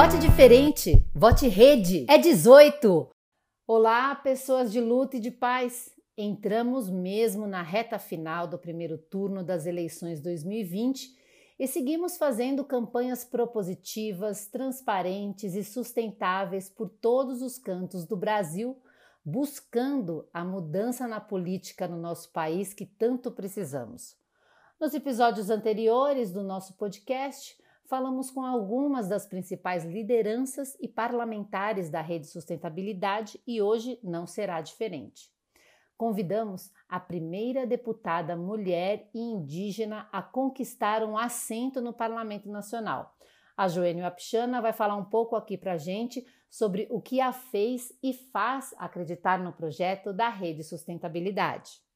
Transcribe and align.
Vote 0.00 0.16
diferente, 0.20 1.04
vote 1.12 1.48
rede. 1.48 2.06
É 2.08 2.16
18. 2.16 3.08
Olá, 3.66 4.14
pessoas 4.14 4.70
de 4.70 4.80
luta 4.80 5.16
e 5.16 5.20
de 5.20 5.32
paz. 5.32 5.92
Entramos 6.16 6.88
mesmo 6.88 7.48
na 7.48 7.62
reta 7.62 7.98
final 7.98 8.46
do 8.46 8.56
primeiro 8.56 8.96
turno 8.96 9.42
das 9.42 9.66
eleições 9.66 10.20
2020 10.20 11.16
e 11.58 11.66
seguimos 11.66 12.16
fazendo 12.16 12.64
campanhas 12.64 13.24
propositivas, 13.24 14.46
transparentes 14.46 15.56
e 15.56 15.64
sustentáveis 15.64 16.70
por 16.70 16.88
todos 16.88 17.42
os 17.42 17.58
cantos 17.58 18.06
do 18.06 18.16
Brasil, 18.16 18.80
buscando 19.24 20.28
a 20.32 20.44
mudança 20.44 21.08
na 21.08 21.20
política 21.20 21.88
no 21.88 21.96
nosso 21.96 22.30
país 22.30 22.72
que 22.72 22.86
tanto 22.86 23.32
precisamos. 23.32 24.16
Nos 24.80 24.94
episódios 24.94 25.50
anteriores 25.50 26.30
do 26.30 26.44
nosso 26.44 26.74
podcast, 26.74 27.58
falamos 27.88 28.30
com 28.30 28.44
algumas 28.44 29.08
das 29.08 29.26
principais 29.26 29.84
lideranças 29.84 30.76
e 30.78 30.86
parlamentares 30.86 31.88
da 31.88 32.02
Rede 32.02 32.26
Sustentabilidade 32.26 33.40
e 33.46 33.62
hoje 33.62 33.98
não 34.04 34.26
será 34.26 34.60
diferente. 34.60 35.30
Convidamos 35.96 36.70
a 36.88 37.00
primeira 37.00 37.66
deputada 37.66 38.36
mulher 38.36 39.08
e 39.14 39.18
indígena 39.18 40.06
a 40.12 40.22
conquistar 40.22 41.02
um 41.02 41.16
assento 41.16 41.80
no 41.80 41.92
Parlamento 41.92 42.48
Nacional. 42.48 43.16
A 43.56 43.66
Joênio 43.66 44.06
Apchana 44.06 44.60
vai 44.60 44.72
falar 44.72 44.94
um 44.94 45.04
pouco 45.04 45.34
aqui 45.34 45.56
para 45.56 45.72
a 45.72 45.78
gente 45.78 46.24
sobre 46.48 46.86
o 46.90 47.00
que 47.00 47.20
a 47.20 47.32
fez 47.32 47.92
e 48.02 48.12
faz 48.12 48.72
acreditar 48.78 49.38
no 49.38 49.52
projeto 49.52 50.12
da 50.12 50.28
Rede 50.28 50.62
Sustentabilidade. 50.62 51.87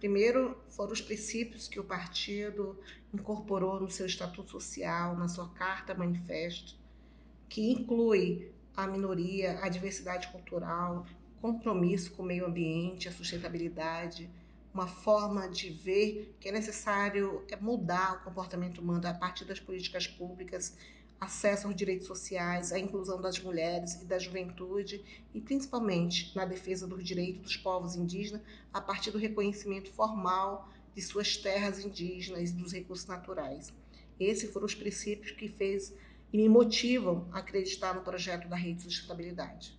Primeiro, 0.00 0.56
foram 0.70 0.92
os 0.92 1.02
princípios 1.02 1.68
que 1.68 1.78
o 1.78 1.84
partido 1.84 2.80
incorporou 3.12 3.78
no 3.78 3.90
seu 3.90 4.06
estatuto 4.06 4.50
social, 4.50 5.14
na 5.14 5.28
sua 5.28 5.50
carta 5.50 5.94
manifesto, 5.94 6.74
que 7.50 7.70
inclui 7.70 8.50
a 8.74 8.86
minoria, 8.86 9.60
a 9.62 9.68
diversidade 9.68 10.28
cultural, 10.28 11.04
compromisso 11.42 12.12
com 12.12 12.22
o 12.22 12.26
meio 12.26 12.46
ambiente, 12.46 13.08
a 13.08 13.12
sustentabilidade, 13.12 14.30
uma 14.72 14.86
forma 14.86 15.46
de 15.50 15.68
ver 15.68 16.34
que 16.40 16.48
é 16.48 16.52
necessário 16.52 17.44
mudar 17.60 18.14
o 18.14 18.24
comportamento 18.24 18.78
humano 18.78 19.06
a 19.06 19.12
partir 19.12 19.44
das 19.44 19.60
políticas 19.60 20.06
públicas 20.06 20.78
acesso 21.20 21.66
aos 21.66 21.76
direitos 21.76 22.06
sociais, 22.06 22.72
a 22.72 22.78
inclusão 22.78 23.20
das 23.20 23.38
mulheres 23.38 24.00
e 24.00 24.06
da 24.06 24.18
juventude 24.18 25.04
e 25.34 25.40
principalmente 25.40 26.34
na 26.34 26.46
defesa 26.46 26.86
dos 26.86 27.04
direitos 27.04 27.42
dos 27.42 27.56
povos 27.58 27.94
indígenas 27.94 28.42
a 28.72 28.80
partir 28.80 29.10
do 29.10 29.18
reconhecimento 29.18 29.92
formal 29.92 30.68
de 30.94 31.02
suas 31.02 31.36
terras 31.36 31.84
indígenas 31.84 32.50
e 32.50 32.54
dos 32.54 32.72
recursos 32.72 33.06
naturais. 33.06 33.72
Esses 34.18 34.50
foram 34.50 34.66
os 34.66 34.74
princípios 34.74 35.32
que 35.32 35.48
fez 35.48 35.94
e 36.32 36.38
me 36.38 36.48
motivam 36.48 37.28
a 37.32 37.40
acreditar 37.40 37.94
no 37.94 38.02
projeto 38.02 38.48
da 38.48 38.56
Rede 38.56 38.78
de 38.78 38.84
Sustentabilidade. 38.84 39.78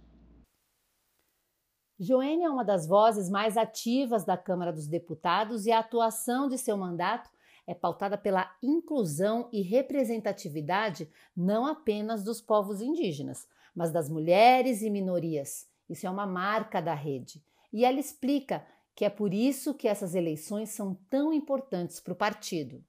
Joênia 2.00 2.48
é 2.48 2.50
uma 2.50 2.66
das 2.66 2.88
vozes 2.88 3.30
mais 3.30 3.58
ativas 3.58 4.26
da 4.26 4.36
Câmara 4.36 4.74
dos 4.74 4.88
Deputados 4.88 5.66
e 5.66 5.72
a 5.72 5.80
atuação 5.80 6.48
de 6.48 6.58
seu 6.58 6.76
mandato 6.76 7.30
é 7.68 7.74
pautada 7.74 8.18
pela 8.18 8.56
inclusão 8.62 9.50
e 9.52 9.62
representatividade 9.62 11.10
não 11.36 11.66
apenas 11.66 12.24
dos 12.24 12.42
povos 12.42 12.82
indígenas, 12.82 13.48
mas 13.76 13.92
das 13.92 14.10
mulheres 14.10 14.82
e 14.82 14.90
minorias. 14.90 15.68
Isso 15.90 16.08
é 16.08 16.10
uma 16.10 16.26
marca 16.26 16.82
da 16.82 16.94
rede. 16.94 17.44
E 17.72 17.86
ela 17.86 18.00
explica 18.00 18.66
que 18.96 19.06
é 19.06 19.10
por 19.10 19.34
isso 19.34 19.74
que 19.74 19.88
essas 19.88 20.16
eleições 20.16 20.70
são 20.70 20.96
tão 21.10 21.32
importantes 21.32 22.00
para 22.00 22.14
o 22.14 22.16
partido. 22.16 22.84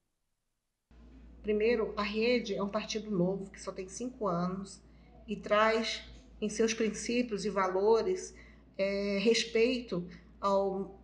Primeiro, 1.43 1.93
a 1.97 2.03
rede 2.03 2.55
é 2.55 2.63
um 2.63 2.69
partido 2.69 3.11
novo 3.11 3.51
que 3.51 3.61
só 3.61 3.73
tem 3.73 3.89
cinco 3.89 4.27
anos 4.27 4.81
e 5.27 5.37
traz 5.37 6.03
em 6.41 6.49
seus 6.49 6.75
princípios 6.75 7.45
e 7.45 7.51
valores 7.51 8.35
é, 8.77 9.19
respeito 9.21 10.07
ao 10.41 11.01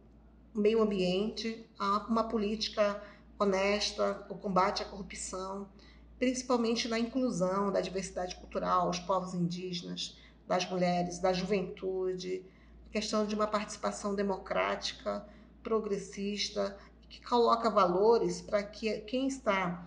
meio 0.55 0.83
ambiente, 0.83 1.65
a 1.79 2.07
uma 2.09 2.25
política 2.25 3.03
honesta, 3.39 4.27
o 4.29 4.35
combate 4.35 4.83
à 4.83 4.87
corrupção, 4.87 5.69
principalmente 6.19 6.89
na 6.89 6.99
inclusão 6.99 7.71
da 7.71 7.81
diversidade 7.81 8.37
cultural, 8.37 8.91
os 8.91 8.99
povos 8.99 9.35
indígenas, 9.35 10.19
das 10.47 10.69
mulheres, 10.69 11.19
da 11.19 11.33
juventude, 11.33 12.45
questão 12.91 13.27
de 13.27 13.35
uma 13.35 13.47
participação 13.47 14.15
democrática, 14.15 15.25
progressista, 15.63 16.77
que 17.09 17.25
coloca 17.25 17.71
valores 17.71 18.41
para 18.41 18.63
que 18.63 19.01
quem 19.01 19.29
está 19.29 19.87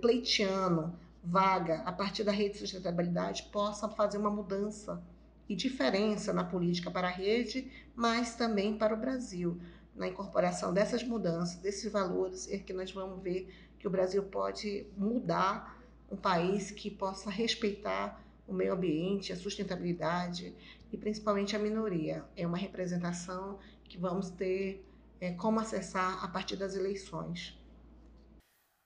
pleiteando 0.00 0.92
vaga 1.24 1.82
a 1.82 1.92
partir 1.92 2.24
da 2.24 2.32
rede 2.32 2.54
de 2.54 2.58
sustentabilidade 2.58 3.44
possa 3.44 3.88
fazer 3.88 4.18
uma 4.18 4.30
mudança 4.30 5.02
e 5.48 5.54
diferença 5.54 6.32
na 6.32 6.44
política 6.44 6.90
para 6.90 7.08
a 7.08 7.10
rede, 7.10 7.70
mas 7.94 8.34
também 8.34 8.76
para 8.76 8.94
o 8.94 8.98
Brasil 8.98 9.60
na 9.94 10.08
incorporação 10.08 10.72
dessas 10.72 11.02
mudanças, 11.02 11.56
desses 11.56 11.90
valores, 11.90 12.50
é 12.50 12.58
que 12.58 12.72
nós 12.72 12.90
vamos 12.92 13.22
ver 13.22 13.48
que 13.78 13.86
o 13.86 13.90
Brasil 13.90 14.22
pode 14.22 14.86
mudar 14.96 15.78
um 16.10 16.16
país 16.16 16.70
que 16.70 16.90
possa 16.90 17.30
respeitar 17.30 18.22
o 18.46 18.52
meio 18.52 18.74
ambiente, 18.74 19.32
a 19.32 19.36
sustentabilidade 19.36 20.54
e 20.90 20.96
principalmente 20.96 21.56
a 21.56 21.58
minoria. 21.58 22.24
É 22.36 22.46
uma 22.46 22.56
representação 22.56 23.58
que 23.84 23.98
vamos 23.98 24.30
ter 24.30 24.84
é, 25.20 25.32
como 25.32 25.60
acessar 25.60 26.24
a 26.24 26.28
partir 26.28 26.56
das 26.56 26.74
eleições. 26.74 27.58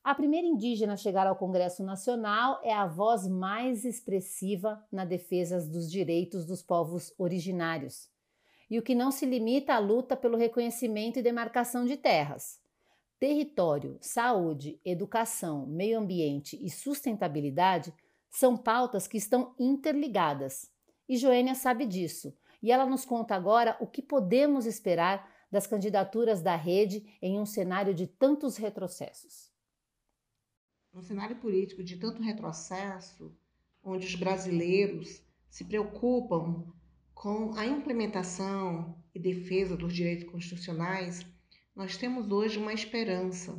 A 0.05 0.15
primeira 0.15 0.47
indígena 0.47 0.93
a 0.93 0.97
chegar 0.97 1.27
ao 1.27 1.34
Congresso 1.34 1.83
Nacional 1.83 2.61
é 2.62 2.72
a 2.72 2.87
voz 2.87 3.27
mais 3.27 3.84
expressiva 3.84 4.84
na 4.91 5.05
defesa 5.05 5.59
dos 5.69 5.91
direitos 5.91 6.47
dos 6.47 6.62
povos 6.62 7.12
originários 7.19 8.09
e 8.71 8.78
o 8.78 8.82
que 8.82 8.94
não 8.94 9.10
se 9.10 9.25
limita 9.25 9.75
à 9.75 9.78
luta 9.78 10.16
pelo 10.16 10.37
reconhecimento 10.37 11.19
e 11.19 11.22
demarcação 11.22 11.84
de 11.84 11.97
terras. 11.97 12.60
Território, 13.19 13.97
saúde, 14.00 14.81
educação, 14.84 15.66
meio 15.66 15.99
ambiente 15.99 16.59
e 16.60 16.69
sustentabilidade 16.69 17.94
são 18.28 18.56
pautas 18.56 19.09
que 19.09 19.16
estão 19.16 19.54
interligadas. 19.59 20.71
E 21.09 21.16
Joênia 21.16 21.54
sabe 21.54 21.87
disso, 21.87 22.37
e 22.62 22.71
ela 22.71 22.84
nos 22.84 23.04
conta 23.04 23.34
agora 23.34 23.77
o 23.81 23.87
que 23.87 24.03
podemos 24.03 24.66
esperar 24.66 25.33
das 25.50 25.66
candidaturas 25.66 26.43
da 26.43 26.56
rede 26.56 27.16
em 27.22 27.38
um 27.41 27.47
cenário 27.47 27.94
de 27.94 28.06
tantos 28.06 28.56
retrocessos. 28.56 29.50
Um 30.93 31.00
cenário 31.00 31.37
político 31.37 31.84
de 31.84 31.97
tanto 31.97 32.21
retrocesso, 32.21 33.34
onde 33.83 34.06
os 34.06 34.15
brasileiros 34.15 35.22
se 35.48 35.65
preocupam 35.65 36.72
com 37.16 37.54
a 37.54 37.65
implementação 37.65 38.94
e 39.15 39.19
defesa 39.19 39.75
dos 39.75 39.94
direitos 39.94 40.31
constitucionais, 40.31 41.27
nós 41.75 41.97
temos 41.97 42.31
hoje 42.31 42.59
uma 42.59 42.75
esperança 42.75 43.59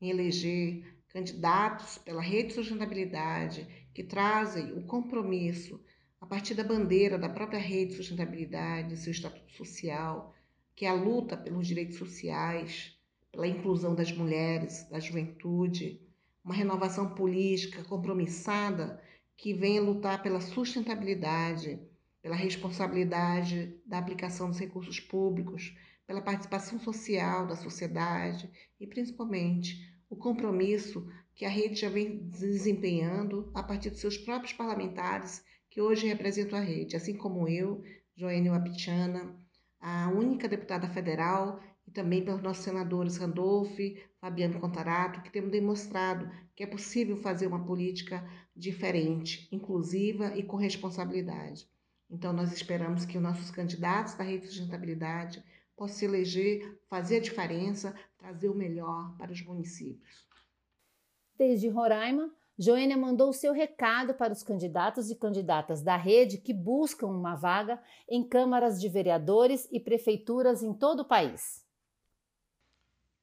em 0.00 0.08
eleger 0.08 0.96
candidatos 1.08 1.98
pela 1.98 2.22
rede 2.22 2.48
de 2.48 2.54
sustentabilidade 2.54 3.68
que 3.92 4.02
trazem 4.02 4.72
o 4.72 4.86
compromisso 4.86 5.78
a 6.18 6.24
partir 6.24 6.54
da 6.54 6.64
bandeira 6.64 7.18
da 7.18 7.28
própria 7.28 7.60
rede 7.60 7.90
de 7.90 7.96
sustentabilidade, 7.98 8.96
seu 8.96 9.12
estatuto 9.12 9.52
social, 9.52 10.34
que 10.74 10.86
é 10.86 10.88
a 10.88 10.94
luta 10.94 11.36
pelos 11.36 11.66
direitos 11.66 11.98
sociais, 11.98 12.98
pela 13.30 13.46
inclusão 13.46 13.94
das 13.94 14.10
mulheres, 14.12 14.88
da 14.88 14.98
juventude, 14.98 16.00
uma 16.42 16.54
renovação 16.54 17.14
política 17.14 17.84
compromissada 17.84 18.98
que 19.36 19.52
venha 19.52 19.82
lutar 19.82 20.22
pela 20.22 20.40
sustentabilidade 20.40 21.78
pela 22.24 22.36
responsabilidade 22.36 23.78
da 23.84 23.98
aplicação 23.98 24.48
dos 24.48 24.58
recursos 24.58 24.98
públicos, 24.98 25.76
pela 26.06 26.22
participação 26.22 26.80
social 26.80 27.46
da 27.46 27.54
sociedade 27.54 28.50
e, 28.80 28.86
principalmente, 28.86 29.94
o 30.08 30.16
compromisso 30.16 31.06
que 31.34 31.44
a 31.44 31.50
rede 31.50 31.74
já 31.74 31.90
vem 31.90 32.26
desempenhando 32.30 33.50
a 33.52 33.62
partir 33.62 33.90
dos 33.90 34.00
seus 34.00 34.16
próprios 34.16 34.54
parlamentares 34.54 35.44
que 35.68 35.82
hoje 35.82 36.06
representam 36.06 36.58
a 36.58 36.62
rede, 36.62 36.96
assim 36.96 37.14
como 37.14 37.46
eu, 37.46 37.84
Joênia 38.16 38.52
Wapichana, 38.52 39.38
a 39.78 40.08
única 40.08 40.48
deputada 40.48 40.88
federal, 40.88 41.60
e 41.86 41.90
também 41.90 42.24
pelos 42.24 42.40
nossos 42.40 42.64
senadores 42.64 43.18
Randolph, 43.18 43.78
Fabiano 44.18 44.58
Contarato, 44.58 45.20
que 45.20 45.30
temos 45.30 45.50
demonstrado 45.50 46.30
que 46.56 46.62
é 46.62 46.66
possível 46.66 47.18
fazer 47.18 47.46
uma 47.46 47.66
política 47.66 48.26
diferente, 48.56 49.46
inclusiva 49.52 50.34
e 50.34 50.42
com 50.42 50.56
responsabilidade. 50.56 51.68
Então, 52.10 52.32
nós 52.32 52.52
esperamos 52.52 53.04
que 53.04 53.16
os 53.16 53.22
nossos 53.22 53.50
candidatos 53.50 54.14
da 54.14 54.24
rede 54.24 54.46
de 54.46 54.48
sustentabilidade 54.48 55.42
possam 55.76 55.96
se 55.96 56.04
eleger, 56.04 56.80
fazer 56.88 57.16
a 57.16 57.20
diferença, 57.20 57.94
trazer 58.16 58.48
o 58.48 58.54
melhor 58.54 59.16
para 59.16 59.32
os 59.32 59.42
municípios. 59.42 60.24
Desde 61.36 61.68
Roraima, 61.68 62.32
Joênia 62.56 62.96
mandou 62.96 63.30
o 63.30 63.32
seu 63.32 63.52
recado 63.52 64.14
para 64.14 64.32
os 64.32 64.44
candidatos 64.44 65.10
e 65.10 65.16
candidatas 65.16 65.82
da 65.82 65.96
rede 65.96 66.38
que 66.38 66.54
buscam 66.54 67.08
uma 67.08 67.34
vaga 67.34 67.82
em 68.08 68.22
câmaras 68.22 68.80
de 68.80 68.88
vereadores 68.88 69.68
e 69.72 69.80
prefeituras 69.80 70.62
em 70.62 70.72
todo 70.72 71.00
o 71.00 71.04
país. 71.04 71.66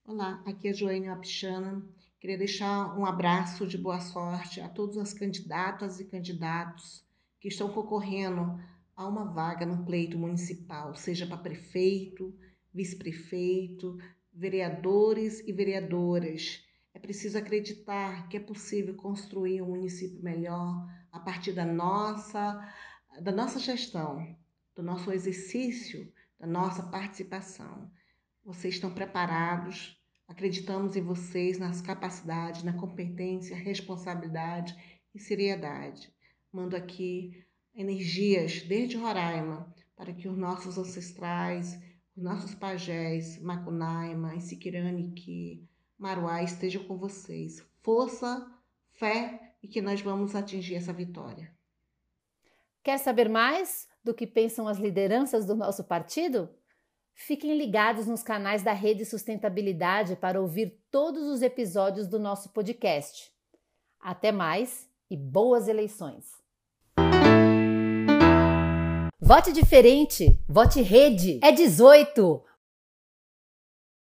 Olá, 0.06 0.44
aqui 0.45 0.68
é 0.68 0.74
Joênia 0.74 1.13
Apichana 1.13 1.81
Queria 2.22 2.38
deixar 2.38 2.95
um 3.00 3.04
abraço 3.04 3.66
de 3.66 3.80
boa 3.80 4.00
sorte 4.00 4.62
a 4.62 4.69
todas 4.69 4.95
as 5.00 5.12
candidatas 5.12 6.00
e 6.00 6.06
candidatos 6.06 7.04
que 7.42 7.48
estão 7.48 7.68
concorrendo 7.70 8.58
a 8.96 9.08
uma 9.08 9.26
vaga 9.26 9.66
no 9.66 9.84
pleito 9.84 10.18
municipal, 10.18 10.96
seja 10.96 11.26
para 11.26 11.38
prefeito, 11.38 12.34
vice-prefeito, 12.72 13.98
vereadores 14.32 15.40
e 15.48 15.52
vereadoras. 15.52 16.64
É 16.94 17.00
preciso 17.00 17.40
acreditar 17.40 18.30
que 18.30 18.38
é 18.38 18.40
possível 18.40 18.94
construir 18.96 19.62
um 19.62 19.70
município 19.70 20.24
melhor 20.24 20.88
a 21.12 21.20
partir 21.20 21.52
da 21.52 21.66
nossa, 21.66 22.74
da 23.20 23.32
nossa 23.32 23.60
gestão, 23.60 24.38
do 24.76 24.84
nosso 24.84 25.12
exercício, 25.12 26.14
da 26.40 26.46
nossa 26.46 26.84
participação. 26.84 27.92
Vocês 28.46 28.76
estão 28.76 28.94
preparados? 28.94 30.00
Acreditamos 30.28 30.96
em 30.96 31.02
vocês, 31.02 31.58
nas 31.58 31.82
capacidades, 31.82 32.62
na 32.62 32.74
competência, 32.74 33.56
responsabilidade 33.56 34.76
e 35.14 35.20
seriedade. 35.20 36.14
Mando 36.51 36.75
aqui 36.75 37.45
energias 37.74 38.62
desde 38.63 38.98
Roraima 38.98 39.74
para 39.95 40.13
que 40.13 40.27
os 40.27 40.38
nossos 40.38 40.77
ancestrais, 40.77 41.80
os 42.15 42.24
nossos 42.24 42.53
pajés, 42.56 43.39
Macunaima, 43.42 44.36
Isiquiraniqui, 44.36 45.68
Maruá 45.98 46.44
estejam 46.44 46.83
com 46.83 46.98
vocês. 46.98 47.63
Força, 47.81 48.45
fé 48.94 49.53
e 49.62 49.68
que 49.68 49.81
nós 49.81 50.01
vamos 50.01 50.36
atingir 50.36 50.75
essa 50.75 50.92
vitória. 50.92 51.56
Quer 52.83 52.98
saber 52.98 53.30
mais 53.30 53.88
do 54.03 54.13
que 54.13 54.25
pensam 54.25 54.68
as 54.68 54.80
lideranças 54.80 55.45
do 55.45 55.56
nosso 55.56 55.83
partido? 55.83 56.50
Fiquem 57.13 57.56
ligados 57.56 58.07
nos 58.07 58.24
canais 58.24 58.63
da 58.63 58.74
Rede 58.74 59.06
Sustentabilidade 59.06 60.15
para 60.15 60.42
ouvir 60.42 60.81
todos 60.89 61.24
os 61.24 61.42
episódios 61.42 62.07
do 62.07 62.18
nosso 62.18 62.50
podcast. 62.50 63.31
Até 64.00 64.31
mais 64.31 64.91
e 65.12 65.18
boas 65.18 65.68
eleições! 65.68 66.24
Vote 69.19 69.52
diferente, 69.52 70.40
vote 70.48 70.81
rede, 70.81 71.38
é 71.44 71.52
18! 71.52 72.42